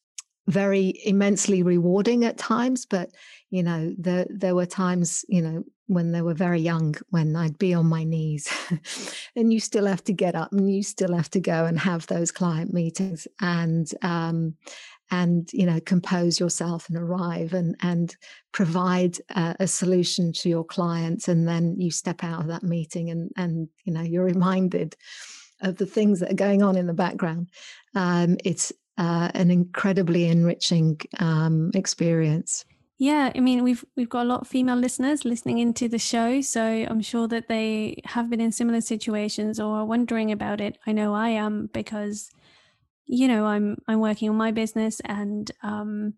[0.48, 3.11] very immensely rewarding at times but
[3.50, 7.58] you know there there were times you know when they were very young when I'd
[7.58, 8.48] be on my knees
[9.37, 12.06] and you still have to get up and you still have to go and have
[12.06, 14.54] those client meetings and um,
[15.11, 18.16] and you know compose yourself and arrive and and
[18.52, 23.11] provide uh, a solution to your clients and then you step out of that meeting
[23.11, 24.94] and and you know you're reminded
[25.61, 27.48] of the things that are going on in the background.
[27.94, 32.64] Um, it's uh, an incredibly enriching um, experience.
[32.98, 36.40] Yeah, I mean we've we've got a lot of female listeners listening into the show,
[36.40, 40.78] so I'm sure that they have been in similar situations or are wondering about it.
[40.84, 42.30] I know I am because
[43.06, 46.14] you know I'm I'm working on my business and um,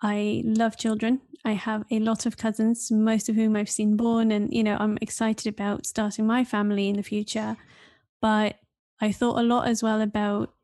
[0.00, 1.20] I love children.
[1.44, 4.78] I have a lot of cousins, most of whom I've seen born, and you know
[4.80, 7.58] I'm excited about starting my family in the future.
[8.22, 8.56] But
[9.02, 10.54] I thought a lot as well about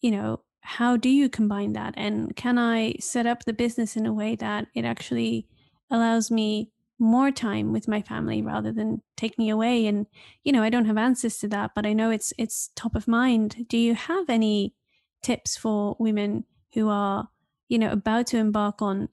[0.00, 1.94] you know how do you combine that?
[1.96, 5.46] And can I set up the business in a way that it actually
[5.90, 9.86] allows me more time with my family rather than take me away?
[9.86, 10.06] And,
[10.44, 13.08] you know, I don't have answers to that, but I know it's it's top of
[13.08, 13.66] mind.
[13.68, 14.74] Do you have any
[15.22, 17.28] tips for women who are,
[17.68, 19.08] you know, about to embark on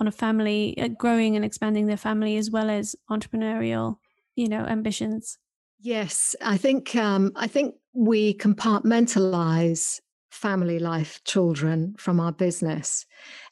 [0.00, 3.98] on a family, uh, growing and expanding their family as well as entrepreneurial,
[4.36, 5.38] you know, ambitions?
[5.80, 10.00] Yes, I think um, I think we compartmentalize
[10.38, 13.04] family life children from our business.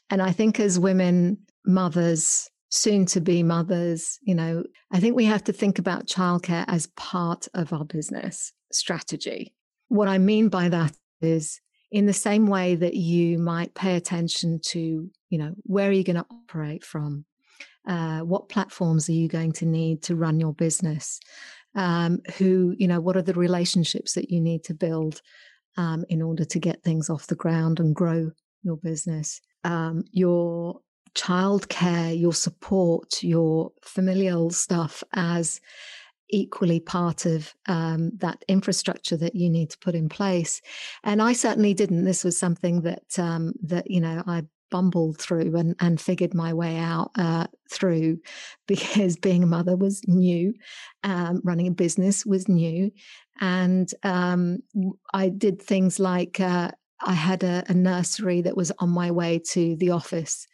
[0.08, 5.24] And I think as women, mothers, soon to be mothers, you know, I think we
[5.24, 9.52] have to think about childcare as part of our business strategy.
[9.88, 11.60] What I mean by that is
[11.90, 16.04] in the same way that you might pay attention to, you know, where are you
[16.04, 17.24] going to operate from?
[17.86, 21.20] Uh, what platforms are you going to need to run your business?
[21.74, 25.20] Um, who, you know, what are the relationships that you need to build
[25.76, 28.30] um, in order to get things off the ground and grow
[28.62, 29.40] your business?
[29.64, 30.80] Um, your
[31.14, 35.60] childcare, your support, your familial stuff as
[36.28, 40.60] equally part of um, that infrastructure that you need to put in place.
[41.04, 42.04] And I certainly didn't.
[42.04, 46.52] This was something that um, that you know I bumbled through and, and figured my
[46.52, 48.18] way out uh, through
[48.66, 50.54] because being a mother was new,
[51.04, 52.90] um, running a business was new,
[53.40, 54.58] and um,
[55.12, 56.40] I did things like.
[56.40, 56.70] Uh,
[57.04, 60.46] I had a, a, nursery that was on my way to the office,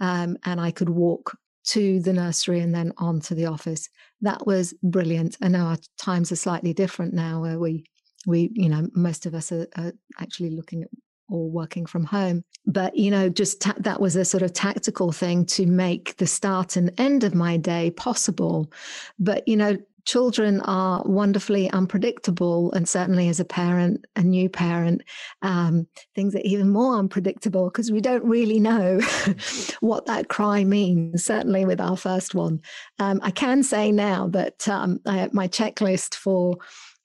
[0.00, 1.36] um, and I could walk
[1.70, 3.88] to the nursery and then on to the office.
[4.20, 5.36] That was brilliant.
[5.42, 7.84] I know our times are slightly different now, where we
[8.26, 10.90] we you know most of us are, are actually looking at
[11.28, 12.42] or working from home.
[12.66, 16.26] But, you know, just ta- that was a sort of tactical thing to make the
[16.26, 18.70] start and end of my day possible.
[19.18, 22.72] But, you know, children are wonderfully unpredictable.
[22.72, 25.02] And certainly as a parent, a new parent,
[25.42, 29.00] um, things are even more unpredictable because we don't really know
[29.80, 32.60] what that cry means, certainly with our first one.
[32.98, 36.56] Um, I can say now that um, I, my checklist for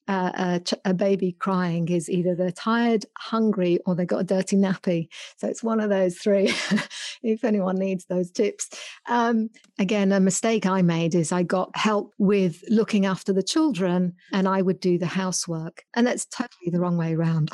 [0.08, 4.58] uh, a, a, baby crying is either they're tired, hungry, or they got a dirty
[4.58, 5.08] nappy.
[5.38, 6.54] So it's one of those three.
[7.24, 8.70] if anyone needs those tips,
[9.08, 9.49] um,
[9.80, 14.47] again, a mistake I made is I got help with looking after the children, and
[14.47, 17.49] I would do the housework, and that's totally the wrong way around.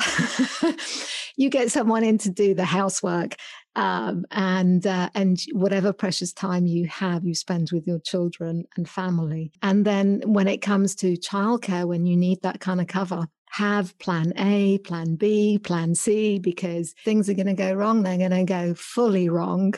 [1.40, 3.34] you get someone in to do the housework,
[3.74, 8.86] um, and uh, and whatever precious time you have, you spend with your children and
[8.86, 9.50] family.
[9.62, 13.98] And then when it comes to childcare, when you need that kind of cover, have
[13.98, 18.02] plan A, plan B, plan C, because things are going to go wrong.
[18.02, 19.72] They're going to go fully wrong.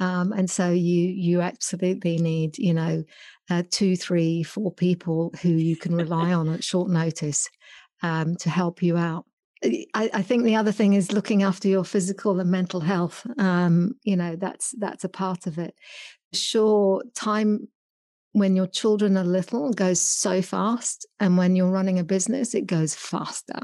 [0.00, 3.04] Um, and so you you absolutely need you know
[3.48, 7.48] uh, two, three, four people who you can rely on at short notice
[8.02, 9.24] um, to help you out.
[9.64, 13.26] I, I, think the other thing is looking after your physical and mental health.
[13.38, 15.74] Um, you know, that's that's a part of it.
[16.32, 17.68] Sure, time
[18.32, 22.66] when your children are little goes so fast, and when you're running a business, it
[22.66, 23.58] goes faster.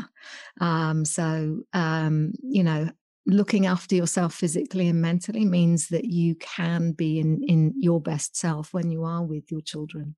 [0.62, 2.88] Um, so, um, you know,
[3.26, 8.34] looking after yourself physically and mentally means that you can be in in your best
[8.34, 10.16] self when you are with your children.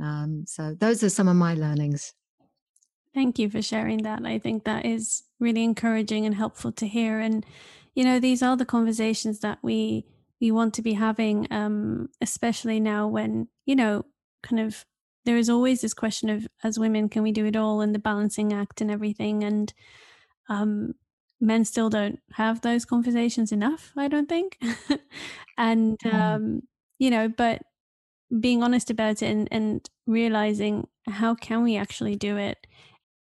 [0.00, 2.12] Um, so, those are some of my learnings.
[3.14, 4.24] Thank you for sharing that.
[4.24, 7.18] I think that is really encouraging and helpful to hear.
[7.18, 7.44] And,
[7.94, 10.06] you know, these are the conversations that we
[10.40, 14.06] we want to be having, um, especially now when, you know,
[14.42, 14.86] kind of
[15.26, 17.98] there is always this question of as women, can we do it all and the
[17.98, 19.44] balancing act and everything.
[19.44, 19.72] And
[20.48, 20.94] um
[21.40, 24.58] men still don't have those conversations enough, I don't think.
[25.58, 26.14] and mm.
[26.14, 26.62] um,
[26.98, 27.62] you know, but
[28.38, 32.66] being honest about it and, and realizing how can we actually do it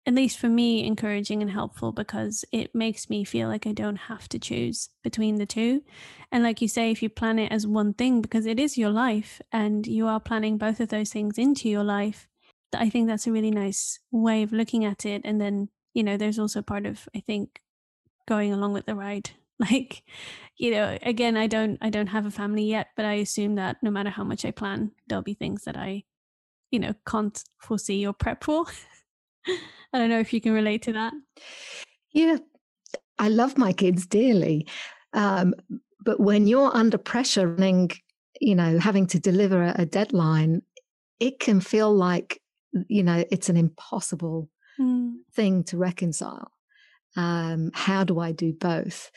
[0.09, 3.97] at least for me, encouraging and helpful because it makes me feel like I don't
[3.97, 5.83] have to choose between the two.
[6.33, 8.89] And like you say, if you plan it as one thing, because it is your
[8.89, 12.27] life and you are planning both of those things into your life,
[12.75, 15.21] I think that's a really nice way of looking at it.
[15.27, 17.61] And then, you know, there's also part of, I think,
[18.27, 19.31] going along with the ride.
[19.61, 20.05] Like,
[20.57, 23.83] you know, again, I don't I don't have a family yet, but I assume that
[23.83, 26.05] no matter how much I plan, there'll be things that I,
[26.71, 28.67] you know, can't foresee or prep for.
[29.93, 31.13] I don't know if you can relate to that.
[32.13, 32.39] Yeah,
[33.19, 34.67] I love my kids dearly.
[35.13, 35.55] Um,
[36.01, 37.91] but when you're under pressure running,
[38.41, 40.63] you know, having to deliver a, a deadline,
[41.21, 42.41] it can feel like,
[42.89, 45.15] you know, it's an impossible mm.
[45.33, 46.53] thing to reconcile.
[47.17, 49.11] Um, how do I do both?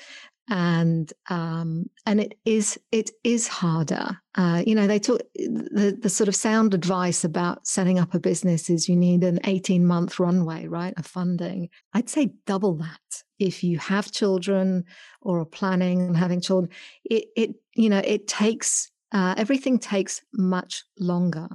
[0.51, 4.17] And um, and it is it is harder.
[4.35, 8.19] Uh, you know, they talk the the sort of sound advice about setting up a
[8.19, 11.69] business is you need an eighteen month runway, right, of funding.
[11.93, 14.83] I'd say double that if you have children
[15.21, 16.69] or are planning on having children.
[17.05, 18.91] It it you know it takes.
[19.13, 21.47] Uh, everything takes much longer,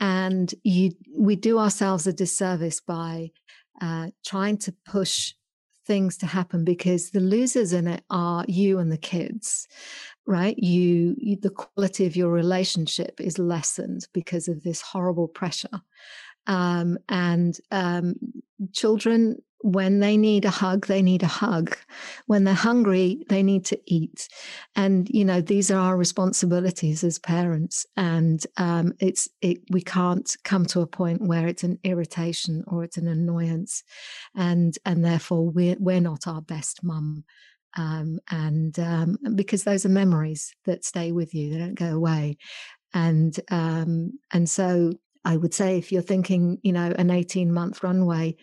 [0.00, 3.30] and you we do ourselves a disservice by
[3.80, 5.32] uh, trying to push
[5.86, 9.68] things to happen because the losers in it are you and the kids
[10.26, 10.58] right?
[10.58, 15.82] You, you, the quality of your relationship is lessened because of this horrible pressure
[16.46, 18.14] Um, and um,
[18.72, 21.74] children when they need a hug, they need a hug.
[22.26, 24.28] When they're hungry, they need to eat.
[24.76, 27.86] And you know, these are our responsibilities as parents.
[27.96, 32.84] And um, it's it, we can't come to a point where it's an irritation or
[32.84, 33.82] it's an annoyance,
[34.36, 37.24] and and therefore we're we're not our best mum.
[37.74, 42.36] Um, and um, because those are memories that stay with you, they don't go away.
[42.92, 44.92] And um, and so
[45.24, 48.36] I would say if you're thinking, you know, an 18 month runway,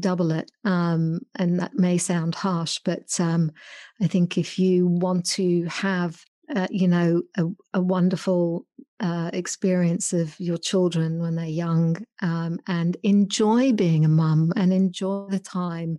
[0.00, 0.50] double it.
[0.64, 3.52] Um, and that may sound harsh, but um,
[4.00, 6.22] I think if you want to have,
[6.54, 7.44] uh, you know, a,
[7.74, 8.66] a wonderful
[9.00, 14.72] uh, experience of your children when they're young um, and enjoy being a mum and
[14.72, 15.98] enjoy the time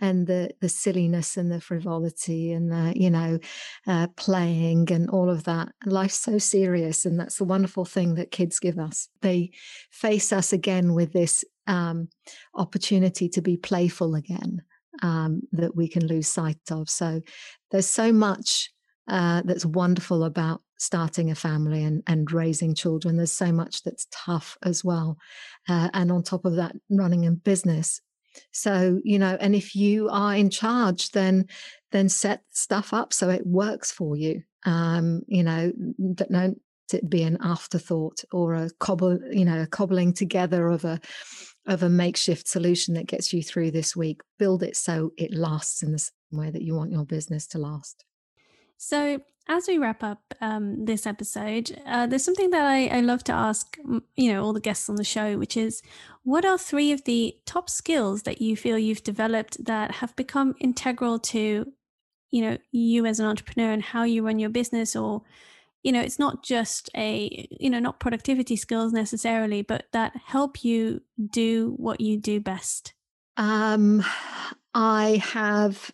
[0.00, 3.38] and the the silliness and the frivolity and the you know
[3.86, 8.30] uh, playing and all of that life's so serious and that's the wonderful thing that
[8.30, 9.50] kids give us they
[9.90, 12.08] face us again with this um,
[12.54, 14.62] opportunity to be playful again
[15.02, 16.88] um, that we can lose sight of.
[16.88, 17.20] So
[17.70, 18.70] there's so much
[19.08, 23.16] uh, that's wonderful about starting a family and, and raising children.
[23.16, 25.18] There's so much that's tough as well.
[25.68, 28.00] Uh, and on top of that, running a business.
[28.52, 31.46] So, you know, and if you are in charge, then
[31.90, 34.42] then set stuff up so it works for you.
[34.64, 35.72] Um, you know,
[36.14, 36.60] don't
[36.92, 41.00] it be an afterthought or a cobble, you know, a cobbling together of a
[41.66, 44.20] of a makeshift solution that gets you through this week.
[44.38, 47.58] Build it so it lasts in the same way that you want your business to
[47.58, 48.04] last.
[48.78, 53.24] So, as we wrap up um, this episode, uh, there's something that I, I, love
[53.24, 53.76] to ask,
[54.14, 55.82] you know, all the guests on the show, which is,
[56.22, 60.54] what are three of the top skills that you feel you've developed that have become
[60.60, 61.66] integral to,
[62.30, 65.22] you know, you as an entrepreneur and how you run your business, or
[65.82, 70.64] you know it's not just a you know not productivity skills necessarily but that help
[70.64, 71.00] you
[71.30, 72.94] do what you do best?
[73.36, 74.04] Um
[74.74, 75.90] i have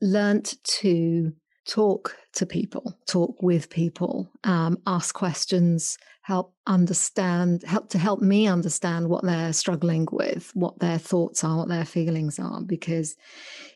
[0.00, 1.32] learnt to
[1.66, 8.46] talk to people talk with people um, ask questions help understand help to help me
[8.46, 13.16] understand what they're struggling with what their thoughts are what their feelings are because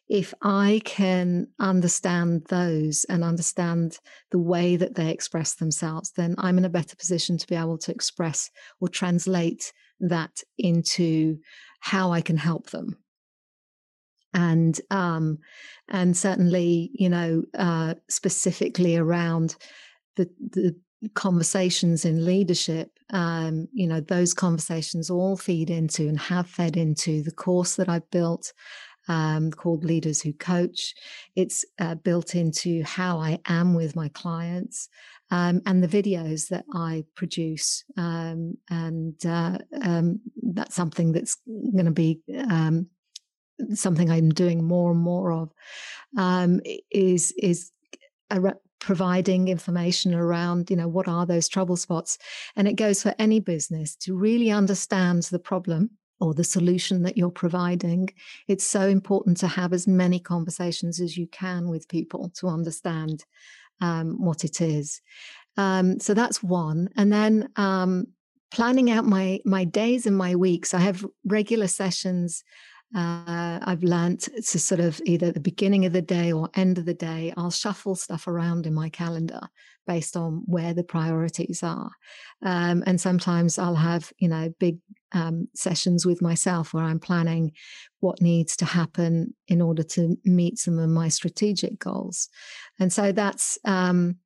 [0.08, 3.98] if I can understand those and understand
[4.30, 7.78] the way that they express themselves, then I'm in a better position to be able
[7.78, 11.38] to express or translate that into
[11.80, 12.98] how I can help them.
[14.36, 15.38] And um,
[15.88, 19.56] and certainly, you know, uh, specifically around
[20.16, 20.76] the the
[21.14, 27.22] conversations in leadership, um, you know, those conversations all feed into and have fed into
[27.22, 28.52] the course that I've built
[29.08, 30.94] um, called Leaders Who Coach.
[31.34, 34.88] It's uh, built into how I am with my clients
[35.30, 37.84] um, and the videos that I produce.
[37.96, 42.20] Um, and uh, um, that's something that's going to be
[42.50, 42.88] um,
[43.74, 45.52] something I'm doing more and more of.
[46.16, 47.72] Um, is is
[48.80, 52.18] providing information around you know what are those trouble spots
[52.56, 55.90] and it goes for any business to really understand the problem
[56.20, 58.08] or the solution that you're providing.
[58.48, 63.24] It's so important to have as many conversations as you can with people to understand
[63.80, 65.02] um, what it is.
[65.56, 66.88] Um, so that's one.
[66.96, 68.06] And then um,
[68.50, 70.72] planning out my my days and my weeks.
[70.72, 72.44] I have regular sessions
[72.94, 76.84] uh, I've learned to sort of either the beginning of the day or end of
[76.84, 79.40] the day, I'll shuffle stuff around in my calendar
[79.86, 81.90] based on where the priorities are.
[82.42, 84.78] Um, and sometimes I'll have, you know, big
[85.12, 87.52] um, sessions with myself where I'm planning
[88.00, 92.28] what needs to happen in order to meet some of my strategic goals.
[92.78, 94.16] And so that's, um,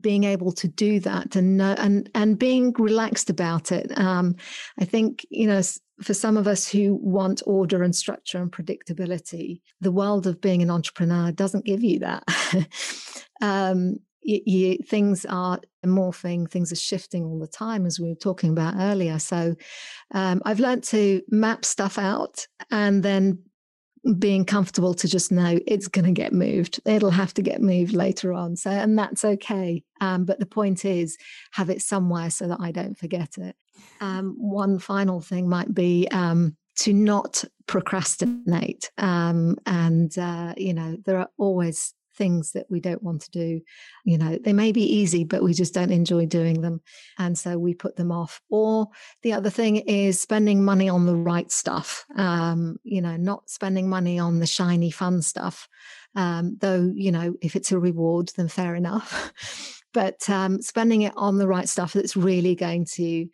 [0.00, 3.96] being able to do that and know, and and being relaxed about it.
[3.98, 4.36] Um,
[4.78, 5.62] I think you know
[6.02, 10.62] for some of us who want order and structure and predictability, the world of being
[10.62, 12.22] an entrepreneur doesn't give you that.
[13.40, 18.14] um, you, you, things are morphing, things are shifting all the time, as we were
[18.14, 19.18] talking about earlier.
[19.18, 19.54] So
[20.12, 23.38] um, I've learned to map stuff out and then
[24.14, 26.80] being comfortable to just know it's going to get moved.
[26.84, 28.56] It'll have to get moved later on.
[28.56, 29.82] So, and that's okay.
[30.00, 31.16] Um, but the point is,
[31.52, 33.56] have it somewhere so that I don't forget it.
[34.00, 38.90] Um, one final thing might be um, to not procrastinate.
[38.98, 43.60] Um, and, uh, you know, there are always things that we don't want to do.
[44.04, 46.80] You know, they may be easy, but we just don't enjoy doing them.
[47.18, 48.40] And so we put them off.
[48.50, 48.88] Or
[49.22, 53.88] the other thing is spending money on the right stuff, um, you know, not spending
[53.88, 55.68] money on the shiny, fun stuff.
[56.14, 59.82] Um, though, you know, if it's a reward, then fair enough.
[59.92, 63.26] but um, spending it on the right stuff that's really going to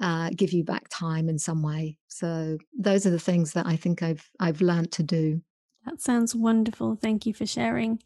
[0.00, 1.96] uh, give you back time in some way.
[2.08, 5.42] So those are the things that I think I've I've learned to do.
[5.86, 6.96] That sounds wonderful.
[7.00, 8.00] Thank you for sharing.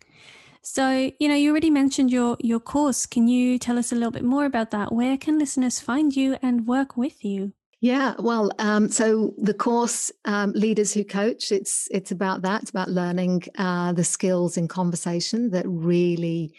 [0.62, 3.06] So, you know, you already mentioned your your course.
[3.06, 4.92] Can you tell us a little bit more about that?
[4.92, 7.52] Where can listeners find you and work with you?
[7.82, 12.62] Yeah, well, um, so the course um, "Leaders Who Coach" it's it's about that.
[12.62, 16.52] It's about learning uh, the skills in conversation that really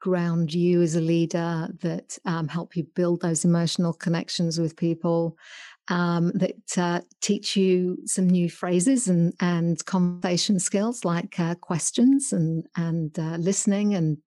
[0.00, 5.38] ground you as a leader, that um, help you build those emotional connections with people,
[5.88, 12.32] um, that uh, teach you some new phrases and and conversation skills like uh, questions
[12.32, 14.18] and and uh, listening and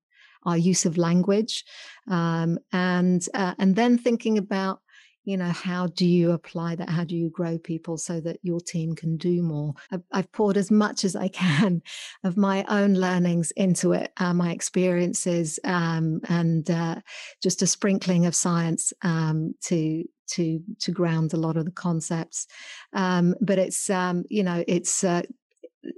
[0.46, 1.66] our use of language,
[2.10, 4.82] um, and uh, and then thinking about
[5.24, 6.90] you know how do you apply that?
[6.90, 9.74] How do you grow people so that your team can do more?
[9.92, 11.82] I've, I've poured as much as i can
[12.24, 16.96] of my own learnings into it uh, my experiences um, and uh,
[17.42, 22.48] just a sprinkling of science um, to to to ground a lot of the concepts
[22.94, 25.22] um, but it's um, you know it's uh,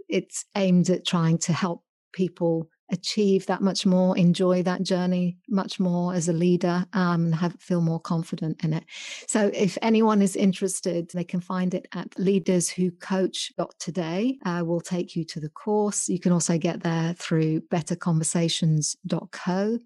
[0.07, 5.79] it's aimed at trying to help people achieve that much more, enjoy that journey much
[5.79, 8.83] more as a leader, um, and have feel more confident in it.
[9.27, 14.37] So, if anyone is interested, they can find it at leaderswhocoach.today.
[14.45, 16.09] Uh, we'll take you to the course.
[16.09, 19.79] You can also get there through betterconversations.co.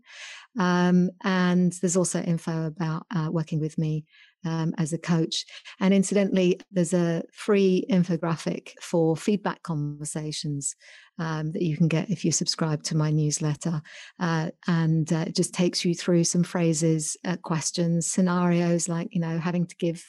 [0.60, 4.06] Um, and there's also info about uh, working with me
[4.46, 5.46] um, as a coach.
[5.80, 10.76] And incidentally, there's a free infographic for feedback conversations
[11.20, 13.82] um, that you can get if you subscribe to my newsletter.
[14.20, 19.22] Uh, and uh, it just takes you through some phrases, uh, questions, scenarios like, you
[19.22, 20.04] know, having to give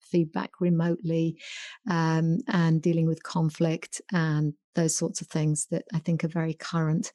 [0.00, 1.38] feedback remotely
[1.90, 6.54] um, and dealing with conflict and those sorts of things that I think are very
[6.54, 7.12] current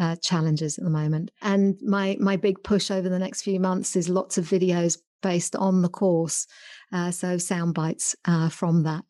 [0.00, 1.30] uh, challenges at the moment.
[1.42, 5.56] And my my big push over the next few months is lots of videos based
[5.56, 6.46] on the course.
[6.92, 9.04] Uh, so sound bites uh, from that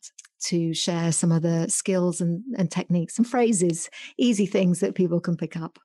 [0.45, 5.19] to share some of the skills and, and techniques and phrases, easy things that people
[5.19, 5.77] can pick up.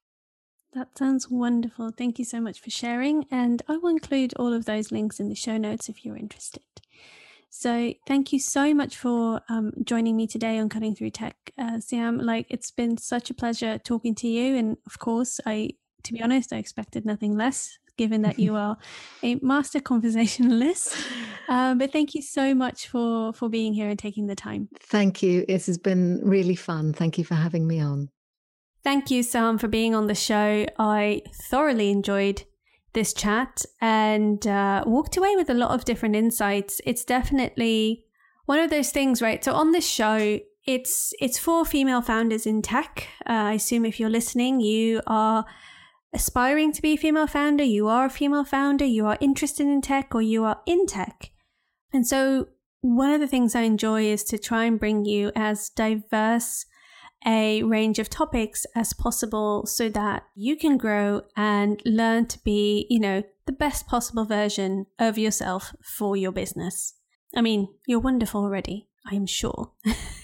[0.73, 1.91] That sounds wonderful.
[1.91, 3.25] Thank you so much for sharing.
[3.31, 6.63] And I will include all of those links in the show notes if you're interested.
[7.49, 11.81] So thank you so much for um, joining me today on Cutting Through Tech, uh,
[11.81, 12.19] Siam.
[12.19, 14.57] Like it's been such a pleasure talking to you.
[14.57, 15.71] And of course, I,
[16.05, 18.77] to be honest, I expected nothing less given that you are
[19.23, 20.97] a master conversationalist.
[21.49, 24.69] Um, but thank you so much for for being here and taking the time.
[24.81, 25.45] Thank you.
[25.47, 26.93] This has been really fun.
[26.93, 28.09] Thank you for having me on.
[28.83, 30.65] Thank you, Sam, for being on the show.
[30.79, 32.45] I thoroughly enjoyed
[32.95, 36.81] this chat and uh, walked away with a lot of different insights.
[36.87, 38.05] It's definitely
[38.47, 39.45] one of those things, right?
[39.45, 43.09] So on this show, it's it's for female founders in tech.
[43.29, 45.45] Uh, I assume if you're listening, you are
[46.13, 49.81] aspiring to be a female founder, you are a female founder, you are interested in
[49.81, 51.31] tech, or you are in tech.
[51.93, 52.49] And so,
[52.83, 56.65] one of the things I enjoy is to try and bring you as diverse
[57.27, 62.87] a range of topics as possible so that you can grow and learn to be,
[62.89, 66.95] you know, the best possible version of yourself for your business.
[67.37, 69.73] I mean, you're wonderful already, I'm sure.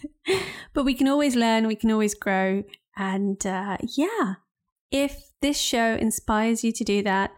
[0.73, 2.65] but we can always learn, we can always grow.
[2.97, 4.35] And uh, yeah,
[4.91, 7.33] if this show inspires you to do that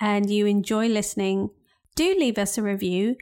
[0.00, 1.50] and you enjoy listening,
[1.94, 3.16] do leave us a review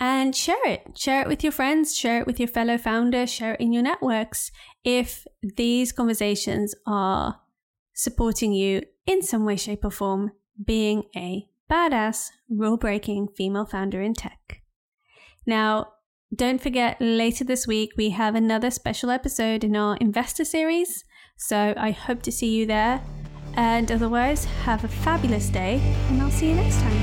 [0.00, 0.96] and share it.
[0.96, 3.82] Share it with your friends, share it with your fellow founders, share it in your
[3.82, 4.50] networks
[4.84, 7.40] if these conversations are
[7.94, 10.32] supporting you in some way, shape, or form
[10.64, 14.62] being a badass, rule breaking female founder in tech.
[15.46, 15.88] Now,
[16.34, 21.04] don't forget, later this week, we have another special episode in our investor series.
[21.36, 23.02] So I hope to see you there.
[23.54, 27.02] And otherwise, have a fabulous day, and I'll see you next time.